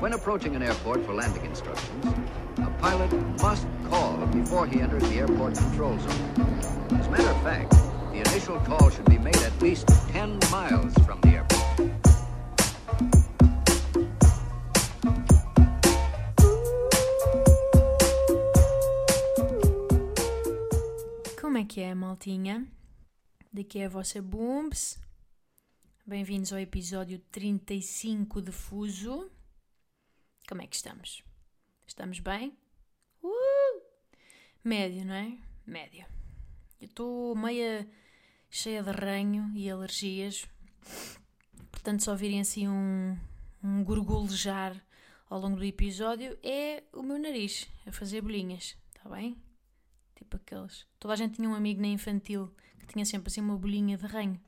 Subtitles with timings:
[0.00, 2.06] When approaching an airport for landing instructions,
[2.56, 6.96] a pilot must call before he enters the airport control zone.
[6.98, 7.72] As a matter of fact,
[8.10, 11.90] the initial call should be made at least 10 miles from the airport.
[21.38, 22.66] Como é que é, maltinha?
[23.52, 24.98] Daqui é vossa Booms.
[26.06, 29.30] Bem-vindos ao episódio 35 de Fuso.
[30.50, 31.22] Como é que estamos?
[31.86, 32.58] Estamos bem?
[33.22, 33.80] Uh!
[34.64, 35.38] Médio, não é?
[35.64, 36.04] Médio.
[36.80, 37.88] Eu estou meia
[38.50, 40.48] cheia de ranho e alergias.
[41.70, 43.16] Portanto, se ouvirem assim um,
[43.62, 43.84] um
[45.28, 49.40] ao longo do episódio, é o meu nariz a fazer bolinhas, está bem?
[50.16, 50.84] Tipo aqueles.
[50.98, 54.04] Toda a gente tinha um amigo na infantil que tinha sempre assim uma bolinha de
[54.04, 54.40] ranho.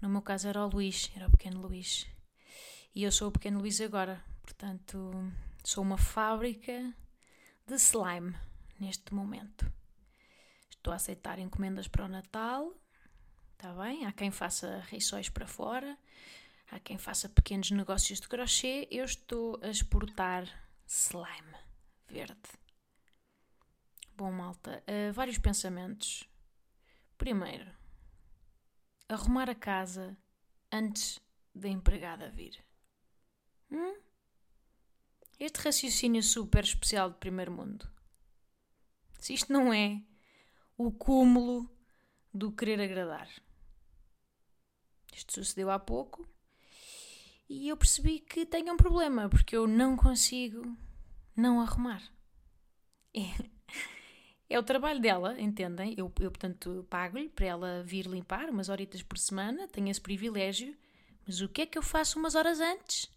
[0.00, 2.06] No meu caso era o Luís, era o pequeno Luís.
[2.94, 4.24] E eu sou o pequeno Luís agora.
[4.46, 5.10] Portanto,
[5.64, 6.94] sou uma fábrica
[7.66, 8.34] de slime
[8.78, 9.70] neste momento.
[10.70, 12.72] Estou a aceitar encomendas para o Natal.
[13.52, 14.06] Está bem?
[14.06, 15.98] Há quem faça rissóis para fora.
[16.70, 18.86] Há quem faça pequenos negócios de crochê.
[18.90, 20.46] Eu estou a exportar
[20.86, 21.56] slime
[22.08, 22.48] verde.
[24.16, 26.24] Bom, malta, uh, vários pensamentos.
[27.18, 27.70] Primeiro,
[29.08, 30.16] arrumar a casa
[30.72, 31.20] antes
[31.52, 32.64] da empregada vir.
[33.70, 34.05] Hum?
[35.38, 37.88] Este raciocínio super especial de primeiro mundo.
[39.18, 40.02] Se isto não é
[40.78, 41.70] o cúmulo
[42.32, 43.28] do querer agradar.
[45.14, 46.28] Isto sucedeu há pouco
[47.48, 50.76] e eu percebi que tenho um problema porque eu não consigo
[51.34, 52.02] não arrumar.
[53.14, 53.20] É
[54.48, 55.94] é o trabalho dela, entendem?
[55.96, 60.76] Eu, eu portanto, pago-lhe para ela vir limpar umas horitas por semana, tenho esse privilégio.
[61.26, 63.10] Mas o que é que eu faço umas horas antes?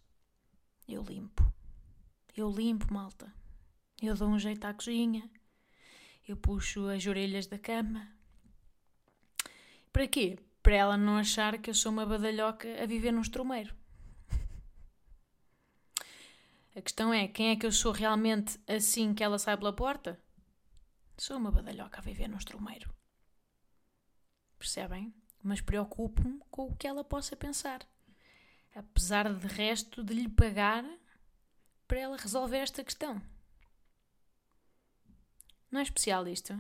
[0.88, 1.49] Eu limpo.
[2.40, 3.30] Eu limpo, malta.
[4.02, 5.30] Eu dou um jeito à cozinha.
[6.26, 8.08] Eu puxo as orelhas da cama.
[9.92, 10.40] Para quê?
[10.64, 13.76] Para ela não achar que eu sou uma badalhoca a viver num estrumeiro.
[16.74, 20.18] A questão é, quem é que eu sou realmente assim que ela sai pela porta?
[21.18, 22.90] Sou uma badalhoca a viver num estrumeiro.
[24.58, 25.14] Percebem?
[25.44, 27.86] Mas preocupo-me com o que ela possa pensar.
[28.74, 30.86] Apesar de resto de lhe pagar
[31.90, 33.20] para ela resolver esta questão.
[35.72, 36.54] Não é especial isto?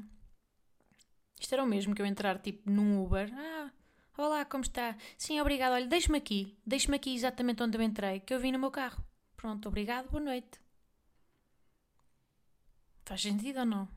[1.40, 3.31] Isto era o mesmo que eu entrar tipo num Uber.
[3.31, 3.72] Ah,
[4.18, 4.97] olá, como está?
[5.19, 5.73] Sim, obrigado.
[5.73, 6.57] Olha, deixe-me aqui.
[6.66, 9.03] Deixe-me aqui exatamente onde eu entrei, que eu vim no meu carro.
[9.38, 10.59] Pronto, obrigado, boa noite.
[13.06, 13.88] Faz sentido ou não?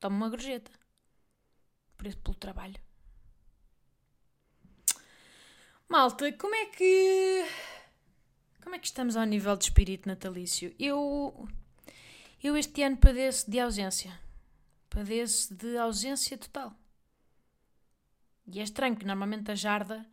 [0.00, 0.72] Toma uma gorjeta.
[1.96, 2.80] Preço pelo trabalho.
[5.88, 7.44] Malta, como é que.
[8.62, 10.74] Como é que estamos ao nível de espírito natalício?
[10.78, 11.48] Eu.
[12.42, 14.18] Eu este ano padeço de ausência.
[14.88, 16.74] Padeço de ausência total.
[18.46, 20.06] E é estranho, porque normalmente a jarda.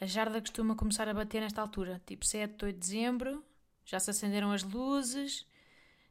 [0.00, 3.44] A jarda costuma começar a bater nesta altura, tipo 7, 8 de dezembro,
[3.84, 5.46] já se acenderam as luzes,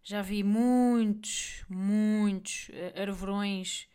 [0.01, 3.89] já vi muitos, muitos uh, arvorões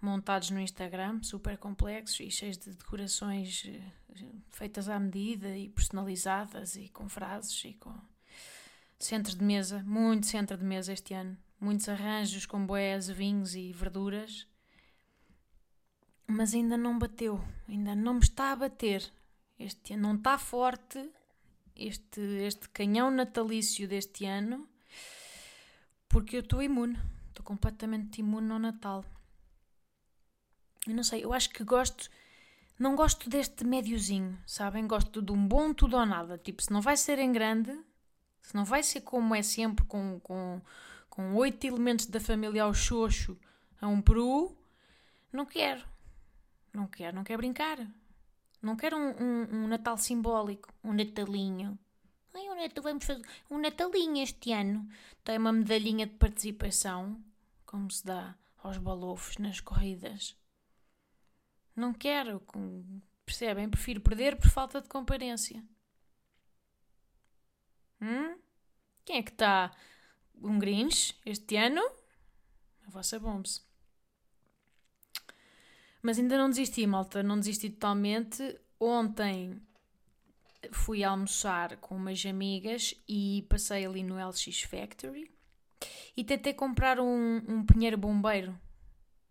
[0.00, 6.76] montados no Instagram, super complexos e cheios de decorações uh, feitas à medida e personalizadas
[6.76, 7.94] e com frases e com
[8.98, 13.72] centros de mesa, muito centro de mesa este ano, muitos arranjos com boés, vinhos e
[13.72, 14.46] verduras.
[16.26, 19.10] Mas ainda não bateu, ainda não me está a bater.
[19.58, 21.10] Este ano não está forte
[21.74, 24.68] este, este canhão natalício deste ano
[26.08, 26.98] porque eu estou imune.
[27.28, 29.04] Estou completamente imune ao Natal.
[30.86, 32.10] Eu não sei, eu acho que gosto.
[32.78, 34.86] Não gosto deste médiozinho, sabem?
[34.86, 36.38] Gosto de um bom tudo ou nada.
[36.38, 37.76] Tipo, se não vai ser em grande,
[38.40, 40.60] se não vai ser como é sempre, com, com,
[41.10, 43.36] com oito elementos da família ao xoxo
[43.80, 44.56] a um peru,
[45.32, 45.84] não quero.
[46.72, 47.78] Não quero, não quero brincar.
[48.62, 51.78] Não quero um, um, um Natal simbólico, um Natalinho.
[52.34, 54.88] Ai, o Natal, vamos fazer um Natalinho este ano.
[55.24, 57.20] Tem uma medalhinha de participação,
[57.66, 60.36] como se dá aos balofos nas corridas.
[61.78, 62.42] Não quero,
[63.24, 63.70] percebem?
[63.70, 65.62] Prefiro perder por falta de comparência.
[68.02, 68.36] Hum?
[69.04, 69.70] Quem é que está?
[70.42, 71.80] Um Grinch este ano?
[72.84, 73.64] A vossa Bombs.
[76.02, 78.58] Mas ainda não desisti, malta, não desisti totalmente.
[78.80, 79.62] Ontem
[80.72, 85.30] fui almoçar com umas amigas e passei ali no LX Factory
[86.16, 88.58] e tentei comprar um, um pinheiro bombeiro.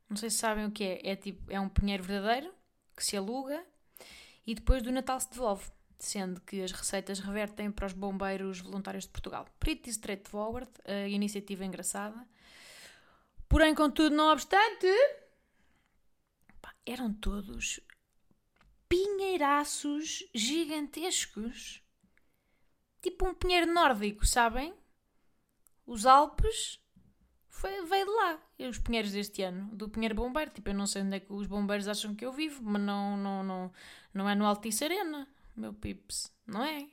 [0.10, 1.12] Não sei se sabem o que é.
[1.12, 2.54] É, tipo, é um pinheiro verdadeiro
[2.96, 3.64] que se aluga
[4.46, 5.70] e depois do Natal se devolve.
[6.00, 9.48] sendo que as receitas revertem para os bombeiros voluntários de Portugal.
[9.60, 12.28] Pretty straightforward, a iniciativa é engraçada.
[13.50, 14.88] Porém, contudo, não obstante,
[16.62, 17.80] pá, eram todos
[18.88, 21.82] pinheiraços gigantescos.
[23.02, 24.74] Tipo um pinheiro nórdico, sabem?
[25.86, 26.80] Os Alpes
[27.50, 28.47] foi, veio de lá.
[28.60, 30.50] Os pinheiros deste ano, do Pinheiro Bombeiro.
[30.50, 33.16] Tipo, eu não sei onde é que os bombeiros acham que eu vivo, mas não,
[33.16, 33.72] não, não,
[34.14, 36.34] não é no Altice Arena, meu pips.
[36.46, 36.88] Não é?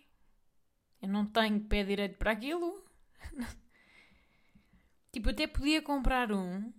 [1.00, 2.84] Eu não tenho pé direito para aquilo.
[5.10, 6.70] tipo, até podia comprar um,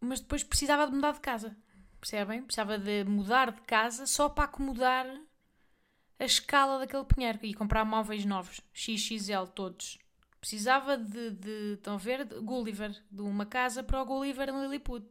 [0.00, 1.56] mas depois precisava de mudar de casa.
[2.00, 2.42] Percebem?
[2.42, 5.06] Precisava de mudar de casa só para acomodar
[6.18, 9.98] a escala daquele pinheiro e comprar móveis novos, XXL todos.
[10.42, 15.06] Precisava de, de estão a ver, Gulliver, de uma casa para o Gulliver em Lilliput.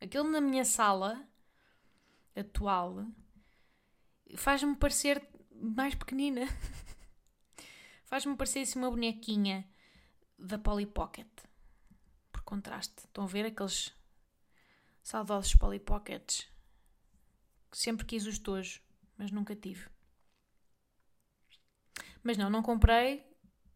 [0.00, 1.22] Aquele na minha sala
[2.34, 3.04] atual
[4.36, 5.22] faz-me parecer
[5.52, 6.46] mais pequenina.
[8.06, 9.68] faz-me parecer assim uma bonequinha
[10.38, 11.28] da Polly Pocket.
[12.32, 13.04] Por contraste.
[13.04, 13.92] Estão a ver aqueles
[15.02, 16.48] saudosos Polly Pockets?
[17.70, 18.80] Sempre quis os tojos,
[19.18, 19.90] mas nunca tive.
[22.22, 23.29] Mas não, não comprei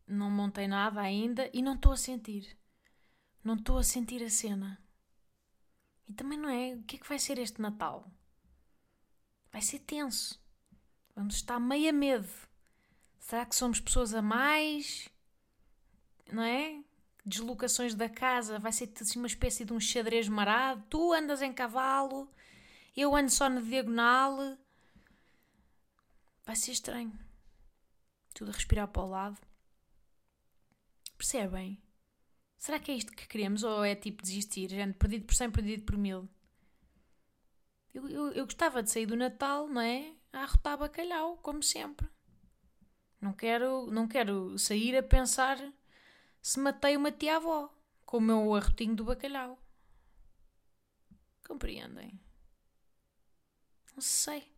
[0.06, 2.56] não montei nada ainda e não estou a sentir.
[3.42, 4.82] Não estou a sentir a cena.
[6.08, 6.74] E também não é.
[6.74, 8.10] O que é que vai ser este Natal?
[9.50, 10.42] Vai ser tenso.
[11.14, 12.28] Vamos estar meio a medo.
[13.18, 15.08] Será que somos pessoas a mais?
[16.30, 16.82] Não é?
[17.24, 18.58] Deslocações da casa.
[18.58, 20.84] Vai ser assim uma espécie de um xadrez marado.
[20.90, 22.30] Tu andas em cavalo.
[22.96, 24.58] Eu ando só na diagonal.
[26.44, 27.18] Vai ser estranho.
[28.34, 29.53] Tudo a respirar para o lado.
[31.24, 31.82] Percebem?
[32.58, 34.68] Será que é isto que queremos ou é tipo desistir?
[34.68, 36.28] Gente, perdido por 100, perdido por mil?
[37.94, 40.14] Eu, eu, eu gostava de sair do Natal, não é?
[40.34, 42.06] A arrotar bacalhau, como sempre.
[43.22, 45.56] Não quero, não quero sair a pensar
[46.42, 47.74] se matei uma tia-avó
[48.04, 49.58] com o meu arrotinho do bacalhau.
[51.48, 52.20] Compreendem?
[53.94, 54.53] Não sei.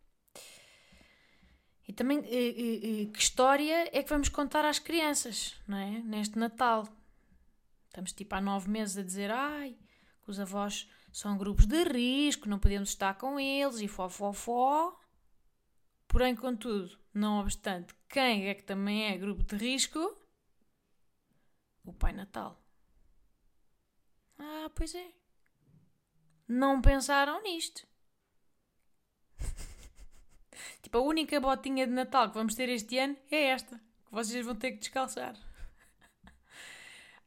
[1.87, 5.99] E também, e, e, que história é que vamos contar às crianças, não é?
[6.01, 6.87] Neste Natal.
[7.87, 9.77] Estamos tipo há nove meses a dizer, ai,
[10.23, 14.33] que os avós são grupos de risco, não podemos estar com eles e fó, fó,
[14.33, 14.99] fó.
[16.07, 19.99] Porém, contudo, não obstante, quem é que também é grupo de risco?
[21.85, 22.61] O Pai Natal.
[24.37, 25.11] Ah, pois é.
[26.47, 27.87] Não pensaram nisto.
[30.81, 34.45] Tipo, a única botinha de Natal que vamos ter este ano é esta, que vocês
[34.45, 35.35] vão ter que descalçar.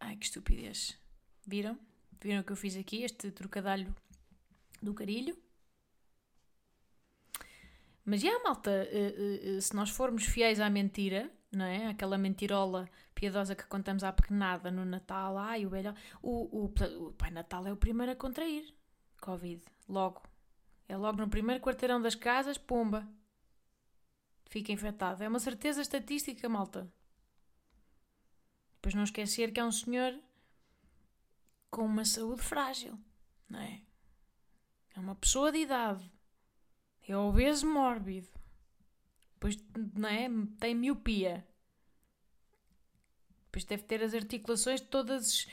[0.00, 0.98] Ai, que estupidez.
[1.46, 1.78] Viram?
[2.20, 3.94] Viram o que eu fiz aqui, este trocadilho
[4.82, 5.36] do carilho?
[8.04, 11.88] Mas já, malta, uh, uh, se nós formos fiéis à mentira, não é?
[11.88, 15.94] Aquela mentirola piedosa que contamos à pequenada no Natal, ai, o velho.
[16.22, 16.64] O, o,
[17.06, 18.74] o Pai Natal é o primeiro a contrair
[19.20, 20.22] Covid, logo.
[20.88, 23.06] É logo no primeiro quarteirão das casas, pumba,
[24.50, 25.22] fica infectado.
[25.22, 26.92] É uma certeza estatística, malta.
[28.74, 30.18] Depois não esquecer que é um senhor
[31.70, 32.98] com uma saúde frágil,
[33.48, 33.80] não é?
[34.94, 36.10] É uma pessoa de idade.
[37.06, 38.28] É obeso mórbido.
[39.34, 39.56] Depois,
[39.94, 40.28] não é?
[40.58, 41.46] Tem miopia.
[43.44, 45.46] Depois deve ter as articulações todas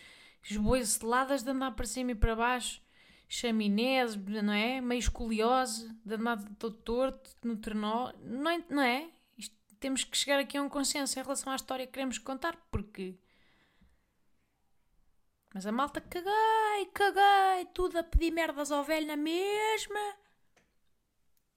[0.43, 2.81] esboiceladas de andar para cima e para baixo
[3.27, 4.79] chaminés, não é?
[4.79, 8.65] Meio escoliose, danado todo torto, no trenó, não é?
[8.69, 9.09] Não é?
[9.37, 12.55] Isto, temos que chegar aqui a um consenso em relação à história que queremos contar,
[12.71, 13.17] porque.
[15.53, 20.15] Mas a malta caguei, caguei, tudo a pedir merdas ao velho na mesma.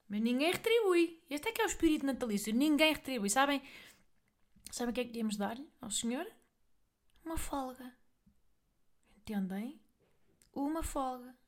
[0.09, 1.23] Mas ninguém retribui.
[1.31, 2.53] Este é que é o espírito natalício.
[2.53, 3.31] Ninguém retribui.
[3.31, 3.63] Sabem?
[4.73, 6.27] Sabem o que é que íamos dar-lhe ao senhor?
[7.25, 7.95] Uma folga.
[9.17, 9.81] Entendem?
[10.53, 11.40] Uma folga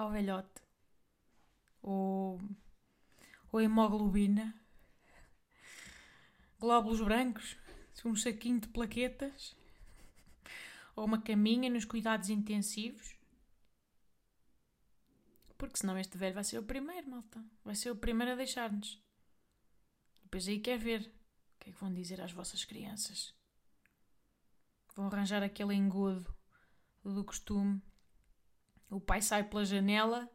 [0.00, 0.62] ao velhote.
[1.82, 2.40] Ou,
[3.52, 4.54] ou hemoglobina.
[6.58, 7.56] Glóbulos brancos.
[8.04, 9.54] Um saquinho de plaquetas.
[10.96, 13.14] Ou uma caminha nos cuidados intensivos.
[15.58, 17.44] Porque senão este velho vai ser o primeiro, malta.
[17.62, 18.98] Vai ser o primeiro a deixar-nos.
[20.22, 23.34] Depois aí quer ver o que é que vão dizer às vossas crianças.
[24.96, 26.34] Vão arranjar aquele engodo
[27.04, 27.82] do costume
[28.90, 30.28] o pai sai pela janela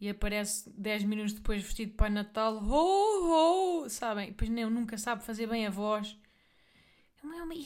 [0.00, 2.56] e aparece 10 minutos depois vestido de Pai Natal.
[2.56, 3.88] Ho, ho!
[3.88, 4.30] Sabem?
[4.30, 6.18] Depois nem, nunca sabe fazer bem a voz.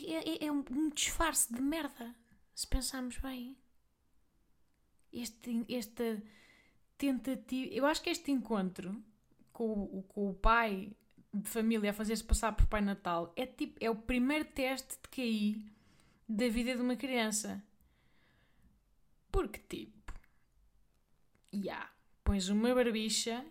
[0.06, 2.14] É, é, é, é um, disfarce de merda,
[2.54, 3.56] se pensarmos bem.
[5.12, 6.22] Este, esta
[6.98, 7.72] tentativa.
[7.72, 9.02] Eu acho que este encontro
[9.52, 10.92] com, com o pai
[11.32, 15.08] de família a fazer-se passar por Pai Natal é tipo, é o primeiro teste de
[15.08, 15.72] QI
[16.28, 17.62] da vida de uma criança.
[19.30, 19.95] Porque tipo,
[21.56, 21.90] yeah,
[22.24, 23.44] pões uma barbicha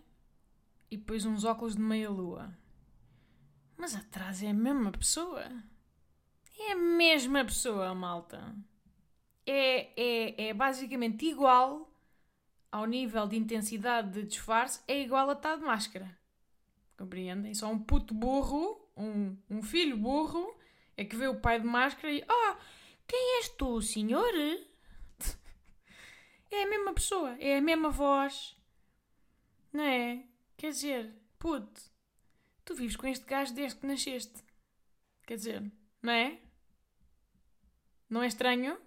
[0.90, 2.56] e pões uns óculos de meia lua.
[3.76, 5.44] Mas atrás é a mesma pessoa.
[6.58, 8.54] É a mesma pessoa, malta.
[9.44, 11.92] É, é, é basicamente igual
[12.70, 16.18] ao nível de intensidade de disfarce, é igual a estar de máscara.
[16.96, 17.54] Compreendem?
[17.54, 20.54] Só um puto burro, um, um filho burro,
[20.96, 22.24] é que vê o pai de máscara e.
[22.28, 22.58] Ah,
[23.06, 24.32] quem és tu, senhor?
[26.50, 28.56] É a mesma pessoa, é a mesma voz.
[29.72, 30.24] Não é?
[30.56, 31.80] Quer dizer, puto,
[32.64, 34.44] tu vives com este gajo desde que nasceste.
[35.26, 35.72] Quer dizer,
[36.02, 36.40] não é?
[38.08, 38.78] Não é estranho?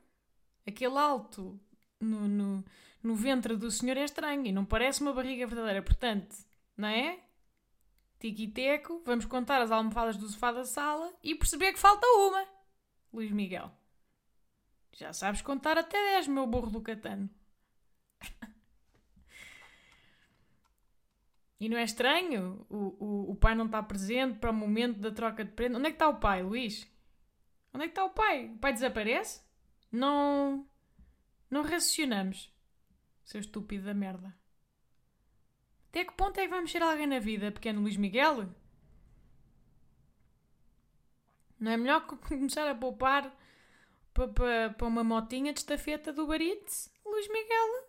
[0.65, 1.59] Aquele alto
[1.99, 2.65] no, no,
[3.03, 5.81] no ventre do senhor é estranho e não parece uma barriga verdadeira.
[5.81, 6.35] Portanto,
[6.77, 7.19] não é?
[8.19, 12.45] Tiquiteco, vamos contar as almofadas do sofá da sala e perceber que falta uma.
[13.13, 13.71] Luís Miguel.
[14.93, 17.29] Já sabes contar até 10, meu burro do catano.
[21.59, 25.11] E não é estranho o, o, o pai não está presente para o momento da
[25.11, 25.77] troca de prenda.
[25.77, 26.89] Onde é que está o pai, Luís?
[27.73, 28.47] Onde é que está o pai?
[28.47, 29.41] O pai desaparece?
[29.91, 30.67] Não.
[31.49, 32.53] Não raciocinamos.
[33.23, 34.35] Seu estúpido da merda.
[35.89, 38.47] Até que ponto é que vai mexer alguém na vida, pequeno Luís Miguel?
[41.59, 43.35] Não é melhor começar a poupar
[44.13, 47.88] para, uma motinha de estafeta do Baritz, Luís Miguel?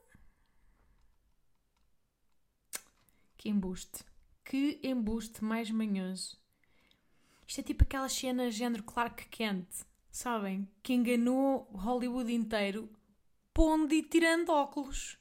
[3.41, 4.05] Que embuste.
[4.45, 6.39] Que embuste mais manhoso.
[7.47, 9.67] Isto é tipo aquelas cenas género Clark Kent,
[10.11, 10.71] sabem?
[10.83, 12.93] Que enganou Hollywood inteiro
[13.55, 15.19] pondo e tirando óculos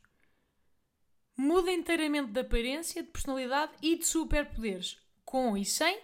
[1.40, 5.98] muda inteiramente de aparência, de personalidade e de superpoderes, com e sem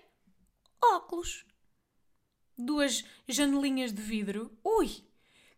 [0.81, 1.45] óculos.
[2.57, 4.57] Duas janelinhas de vidro.
[4.63, 5.03] Ui!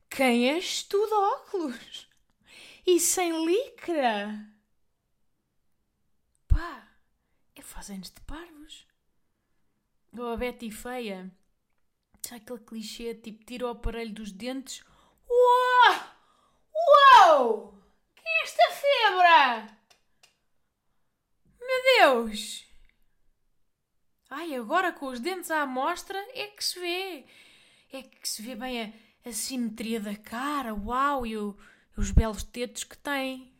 [0.09, 2.09] Quem és tu de óculos?
[2.87, 4.51] E sem licra?
[6.47, 6.89] Pá,
[7.67, 8.87] é fazendo de parvos.
[10.17, 11.31] Ou a Betty feia.
[12.21, 14.83] Sabe aquele clichê tipo tira o aparelho dos dentes?
[15.29, 16.17] Uau!
[16.73, 17.77] Uau!
[18.43, 19.73] esta febre?
[21.59, 22.65] Meu Deus!
[24.29, 27.25] Ai, agora com os dentes à amostra é que se vê.
[27.91, 31.57] É que se vê bem a, a simetria da cara, uau, e o,
[31.95, 33.53] os belos tetos que tem.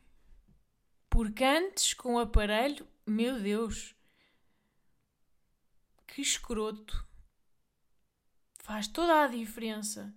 [1.09, 3.96] Porque antes, com o aparelho, meu Deus, que
[6.21, 7.05] escroto.
[8.63, 10.13] Faz toda a diferença.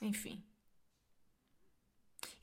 [0.00, 0.44] Enfim.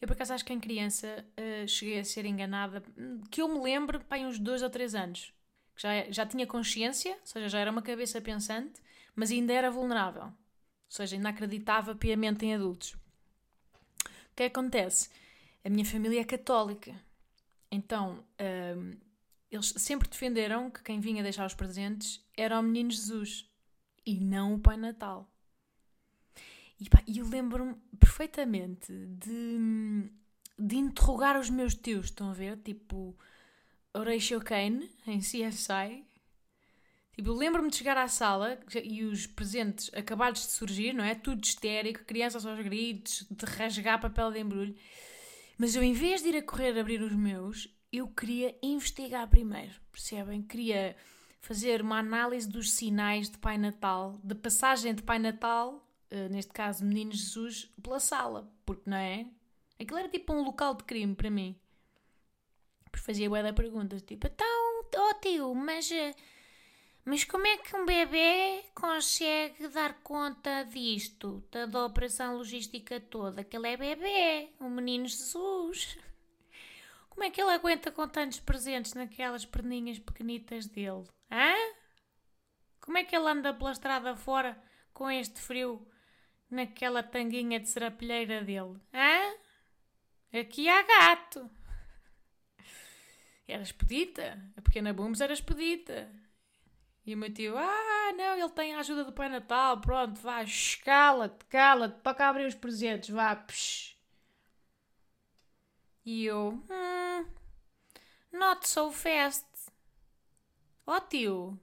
[0.01, 3.47] Eu, por acaso, acho que em criança uh, cheguei a ser enganada, hum, que eu
[3.49, 5.33] me lembro, pai, uns dois ou três anos.
[5.75, 8.81] Que já, já tinha consciência, ou seja, já era uma cabeça pensante,
[9.15, 10.23] mas ainda era vulnerável.
[10.23, 10.33] Ou
[10.87, 12.93] seja, ainda acreditava piamente em adultos.
[14.05, 15.09] O que acontece?
[15.63, 16.95] A minha família é católica.
[17.69, 18.97] Então, uh,
[19.51, 23.49] eles sempre defenderam que quem vinha deixar os presentes era o Menino Jesus
[24.05, 25.29] e não o Pai Natal.
[26.79, 30.09] E pá, eu lembro-me perfeitamente de,
[30.57, 32.57] de interrogar os meus tios, estão a ver?
[32.57, 33.17] Tipo,
[33.93, 36.05] Horatio Kane, em CSI.
[37.13, 41.15] Tipo, eu lembro-me de chegar à sala e os presentes acabados de surgir, não é?
[41.15, 44.75] Tudo histérico, crianças aos gritos, de rasgar papel de embrulho.
[45.57, 49.73] Mas eu, em vez de ir a correr abrir os meus, eu queria investigar primeiro,
[49.91, 50.41] percebem?
[50.41, 50.95] Queria
[51.41, 56.51] fazer uma análise dos sinais de Pai Natal, de passagem de Pai Natal eh, neste
[56.51, 59.27] caso Menino Jesus, pela sala, porque não é?
[59.79, 61.55] Aquilo era tipo um local de crime para mim.
[62.91, 66.15] Porque fazia bué da perguntas, tipo, então, oh tio, mas, eh,
[67.05, 73.43] mas como é que um bebê consegue dar conta disto, da operação logística toda?
[73.43, 75.97] Que ele é bebê, o menino Jesus.
[77.19, 81.03] Como é que ele aguenta com tantos presentes naquelas perninhas pequenitas dele?
[81.29, 81.53] Hã?
[82.79, 84.57] Como é que ele anda pela estrada fora
[84.93, 85.85] com este frio
[86.49, 88.79] naquela tanguinha de serapilheira dele.
[88.93, 90.39] Hã?
[90.39, 91.51] Aqui há gato.
[93.45, 94.41] Era expedita.
[94.55, 96.09] A pequena Booms era expedita.
[97.05, 100.45] E o meu tio, ah, não, ele tem a ajuda do Pai Natal, pronto, vá,
[100.85, 103.98] cala-te, cala-te, toca abrir os presentes, vá, psh.
[106.11, 107.25] E eu, hum,
[108.31, 109.45] not so fast.
[110.83, 111.59] Oh, tio,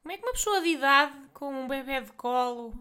[0.00, 2.72] como é que uma pessoa de idade, com um bebê de colo,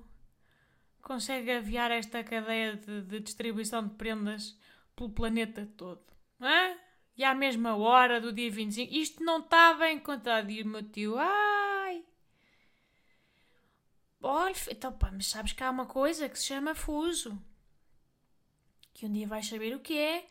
[1.02, 4.58] consegue aviar esta cadeia de, de distribuição de prendas
[4.96, 6.06] pelo planeta todo.
[6.40, 6.78] Hã?
[7.18, 8.94] e à mesma hora do dia 25.
[8.94, 10.50] Isto não está bem contado.
[10.50, 12.02] E o meu tio, ai.
[14.22, 17.38] Olha, então pá, mas sabes que há uma coisa que se chama fuso.
[18.94, 20.26] Que um dia vais saber o que é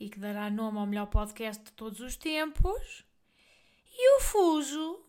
[0.00, 3.04] e que dará nome ao melhor podcast de todos os tempos.
[3.92, 5.04] E o fuso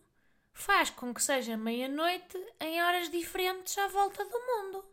[0.52, 4.84] faz com que seja meia-noite em horas diferentes à volta do mundo.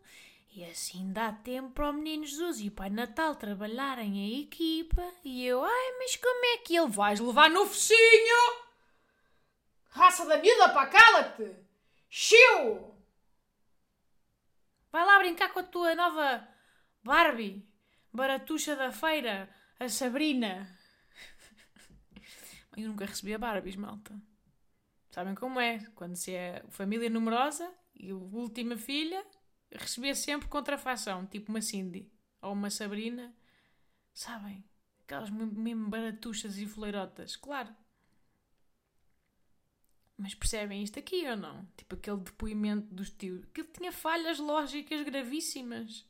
[0.55, 5.03] E assim dá tempo para o menino Jesus e o Pai Natal trabalharem em equipa.
[5.23, 8.69] E eu, ai, mas como é que ele vais levar no focinho?
[9.89, 11.55] Raça da miúda, pá, cala-te!
[12.09, 12.95] Chiu!
[14.91, 16.47] Vai lá brincar com a tua nova
[17.03, 17.67] Barbie,
[18.11, 19.49] baratuxa da feira,
[19.79, 20.77] a Sabrina.
[22.75, 24.19] Eu nunca recebi a Barbies, malta.
[25.09, 25.79] Sabem como é?
[25.95, 29.25] Quando se é família numerosa e a última filha,
[29.71, 33.33] recebia sempre contrafação, tipo uma Cindy ou uma Sabrina.
[34.13, 34.63] Sabem?
[35.01, 37.73] Aquelas mesmo baratuchas e foleirotas, claro.
[40.17, 41.65] Mas percebem isto aqui ou não?
[41.77, 43.45] Tipo aquele depoimento dos tios.
[43.53, 46.05] Que tinha falhas lógicas gravíssimas.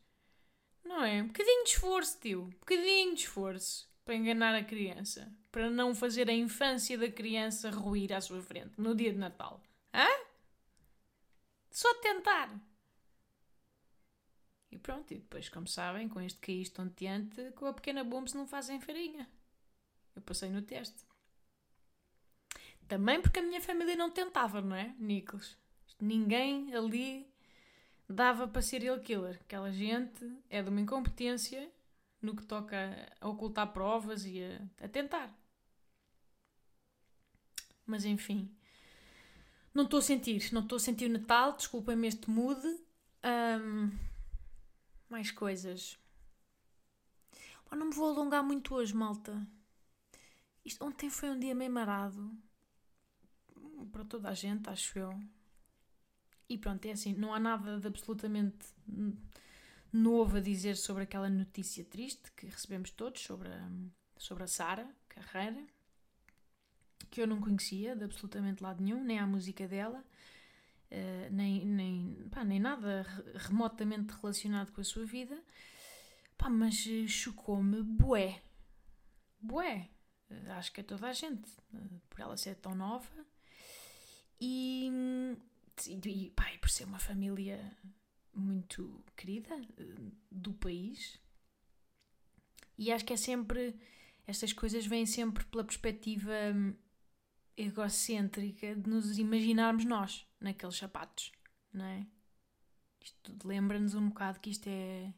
[0.89, 1.21] Não é?
[1.21, 2.41] Um bocadinho de esforço, tio.
[2.45, 5.31] Um bocadinho de esforço para enganar a criança.
[5.51, 9.61] Para não fazer a infância da criança ruir à sua frente no dia de Natal.
[9.93, 10.07] Hã?
[11.69, 12.49] Só tentar.
[14.71, 18.47] E pronto, e depois, como sabem, com este caís estonteante, com a pequena Bombs não
[18.47, 19.29] fazem farinha.
[20.15, 21.05] Eu passei no teste.
[22.87, 25.55] Também porque a minha família não tentava, não é, Nicolas?
[26.01, 27.28] Ninguém ali
[28.09, 29.39] dava para ser ele killer.
[29.41, 31.71] Aquela gente é de uma incompetência
[32.21, 32.75] no que toca
[33.21, 35.33] a ocultar provas e a, a tentar.
[37.85, 38.51] Mas enfim,
[39.73, 42.61] não estou a sentir, não estou a sentir o Natal, desculpem-me este mood.
[43.23, 43.91] Um,
[45.09, 45.97] mais coisas.
[47.71, 49.45] Não me vou alongar muito hoje, malta.
[50.65, 52.31] Isto, ontem foi um dia meio marado.
[53.91, 55.19] Para toda a gente, acho eu.
[56.49, 58.65] E pronto, é assim, não há nada de absolutamente
[59.93, 63.69] novo a dizer sobre aquela notícia triste que recebemos todos sobre a,
[64.17, 65.63] sobre a Sara Carreira,
[67.11, 70.03] que eu não conhecia de absolutamente lado nenhum, nem a música dela.
[70.91, 75.39] Uh, nem, nem, pá, nem nada remotamente relacionado com a sua vida,
[76.35, 78.41] pá, mas eh, chocou-me bué.
[79.39, 79.87] Bué.
[80.31, 81.47] Uh, acho que é toda a gente,
[82.09, 83.07] por ela ser tão nova
[84.41, 84.89] e,
[85.87, 87.77] e, pá, e por ser uma família
[88.33, 89.55] muito querida
[90.31, 91.19] do país.
[92.77, 93.75] E acho que é sempre.
[94.25, 96.73] Estas coisas vêm sempre pela perspectiva hum,
[97.57, 101.31] egocêntrica de nos imaginarmos nós naqueles sapatos,
[101.73, 102.05] não é?
[103.03, 105.13] Isto lembra-nos um bocado que isto é.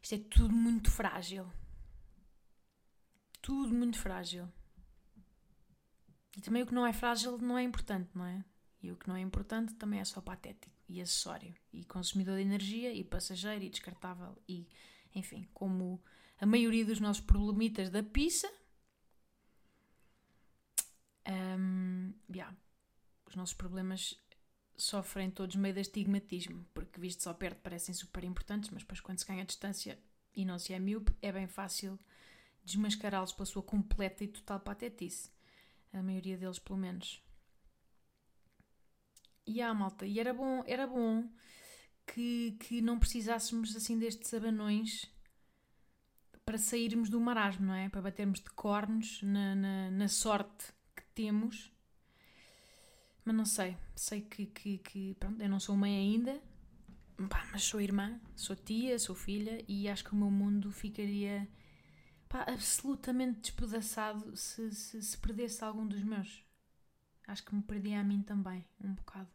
[0.00, 1.50] Isto é tudo muito frágil.
[3.42, 4.48] Tudo muito frágil.
[6.36, 8.44] E também o que não é frágil não é importante, não é?
[8.82, 11.54] E o que não é importante também é só patético e acessório.
[11.72, 14.36] E consumidor de energia e passageiro e descartável.
[14.48, 14.66] E,
[15.14, 16.02] enfim, como
[16.40, 18.48] a maioria dos nossos problemitas da pizza,
[21.28, 22.56] um, yeah,
[23.26, 24.16] os nossos problemas
[24.76, 29.18] sofrem todos meio de estigmatismo, porque vistos ao perto parecem super importantes, mas depois quando
[29.18, 29.98] se ganha distância
[30.34, 31.98] e não se é míope, é bem fácil
[32.64, 35.30] desmascará-los pela sua completa e total patetice.
[35.92, 37.22] A maioria deles, pelo menos.
[39.48, 41.26] E há malta, e era bom, era bom
[42.06, 45.10] que, que não precisássemos assim destes abanões
[46.44, 47.88] para sairmos do marasmo, não é?
[47.88, 50.72] Para batermos de cornos na, na, na sorte
[51.18, 51.72] temos.
[53.24, 53.76] Mas não sei.
[53.96, 56.40] Sei que, que, que pronto, eu não sou mãe ainda,
[57.28, 61.48] pá, mas sou irmã, sou tia, sou filha e acho que o meu mundo ficaria
[62.28, 66.44] pá, absolutamente despedaçado se, se, se, perdesse algum dos meus.
[67.26, 69.28] Acho que me perdia a mim também, um bocado.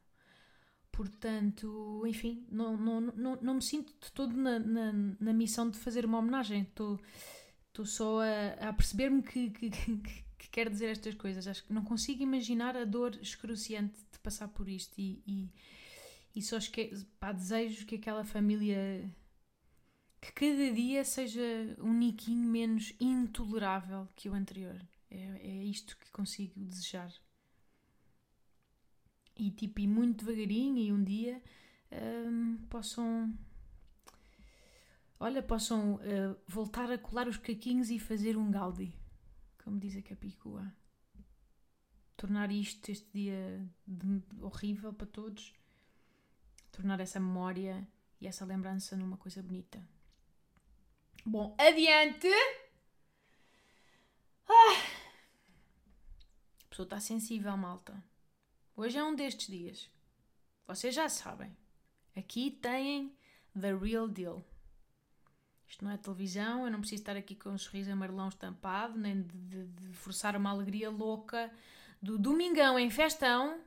[0.93, 5.79] Portanto, enfim, não, não, não, não me sinto de todo na, na, na missão de
[5.79, 6.61] fazer uma homenagem.
[6.61, 6.99] Estou,
[7.83, 9.97] só a, a perceber-me que, que, que,
[10.37, 11.47] que quer dizer estas coisas.
[11.47, 15.49] Acho que não consigo imaginar a dor excruciante de passar por isto e, e,
[16.35, 16.91] e só esque...
[17.19, 19.11] pá, desejo que aquela família
[20.21, 21.41] que cada dia seja
[21.79, 24.79] um niquinho menos intolerável que o anterior.
[25.09, 27.11] É, é isto que consigo desejar.
[29.35, 31.41] E tipo, e muito devagarinho e um dia
[31.91, 33.33] hum, possam
[35.19, 38.93] olha, possam uh, voltar a colar os caquinhos e fazer um Gaudi
[39.63, 40.71] como diz a Capicua,
[42.17, 45.53] tornar isto, este dia de, horrível para todos,
[46.71, 47.87] tornar essa memória
[48.19, 49.81] e essa lembrança numa coisa bonita.
[51.25, 52.27] Bom, adiante!
[54.47, 55.03] Ah!
[56.65, 58.03] A pessoa está sensível, malta.
[58.75, 59.89] Hoje é um destes dias.
[60.65, 61.55] Vocês já sabem.
[62.15, 63.15] Aqui têm
[63.59, 64.43] The Real Deal.
[65.67, 69.21] Isto não é televisão, eu não preciso estar aqui com um sorriso amarelão estampado, nem
[69.21, 71.51] de, de, de forçar uma alegria louca
[72.01, 73.59] do domingão em festão.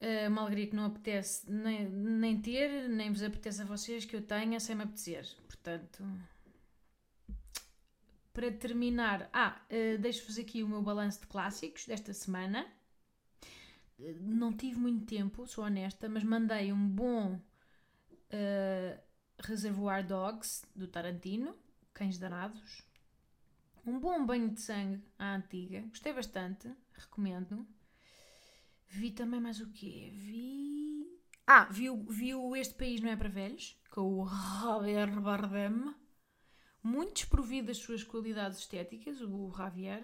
[0.00, 4.16] Uh, uma alegria que não apetece nem, nem ter, nem vos apetece a vocês que
[4.16, 5.28] eu tenha sem me apetecer.
[5.46, 6.04] Portanto,
[8.32, 12.66] para terminar, ah, uh, deixo-vos aqui o meu balanço de clássicos desta semana.
[14.20, 19.00] Não tive muito tempo, sou honesta, mas mandei um bom uh,
[19.38, 21.54] Reservoir Dogs do Tarantino,
[21.92, 22.82] Cães Danados.
[23.86, 27.66] Um bom banho de sangue à antiga, gostei bastante, recomendo.
[28.88, 30.10] Vi também mais o quê?
[30.12, 31.06] Vi.
[31.46, 35.94] Ah, vi, vi o Este País Não É para Velhos, com o Javier Bardem.
[36.82, 40.02] Muito desprovido das suas qualidades estéticas, o Javier.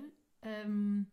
[0.66, 1.04] Um,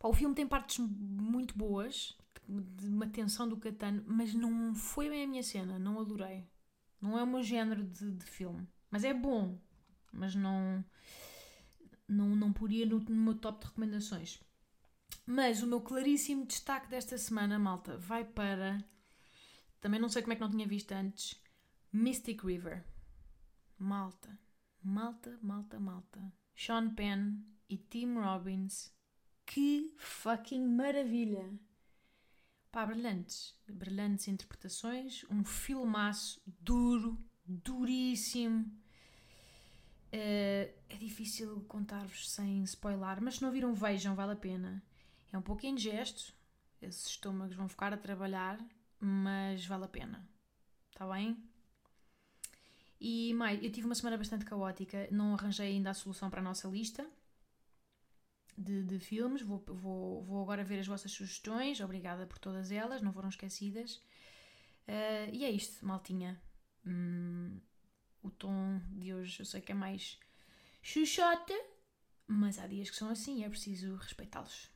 [0.00, 5.08] pá, o filme tem partes muito boas, de uma tensão do Catano, mas não foi
[5.08, 6.48] bem a minha cena, não adorei.
[7.00, 8.66] Não é o meu género de, de filme.
[8.90, 9.58] Mas é bom.
[10.12, 10.84] Mas não.
[12.08, 14.40] Não, não poria no, no meu top de recomendações.
[15.24, 18.84] Mas o meu claríssimo destaque desta semana, malta, vai para.
[19.80, 21.40] Também não sei como é que não tinha visto antes.
[21.92, 22.84] Mystic River.
[23.78, 24.38] Malta.
[24.82, 26.32] Malta, malta, malta.
[26.54, 27.36] Sean Penn
[27.68, 28.92] e Tim Robbins.
[29.50, 31.44] Que fucking maravilha!
[32.70, 33.52] Pá, brilhantes.
[33.68, 35.24] Brilhantes interpretações.
[35.28, 38.64] Um filmaço duro, duríssimo.
[40.14, 44.80] Uh, é difícil contar-vos sem spoiler, mas se não viram, vejam, vale a pena.
[45.32, 46.32] É um pouco indigesto,
[46.80, 48.56] esses estômagos vão ficar a trabalhar,
[49.00, 50.28] mas vale a pena.
[50.92, 51.36] Está bem?
[53.00, 56.44] E mais, eu tive uma semana bastante caótica, não arranjei ainda a solução para a
[56.44, 57.04] nossa lista
[58.60, 59.42] de, de filmes.
[59.42, 61.80] Vou, vou, vou agora ver as vossas sugestões.
[61.80, 63.96] Obrigada por todas elas, não foram esquecidas.
[64.86, 66.40] Uh, e é isto, maltinha.
[66.86, 67.58] Hum,
[68.22, 70.18] o tom de hoje eu sei que é mais
[70.82, 71.54] chuchote,
[72.26, 74.68] mas há dias que são assim e é preciso respeitá-los.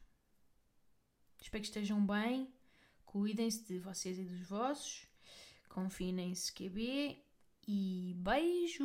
[1.41, 2.49] Espero que estejam bem,
[3.05, 5.07] cuidem-se de vocês e dos vossos,
[5.69, 7.19] confinem-se QB
[7.67, 8.85] e beijos!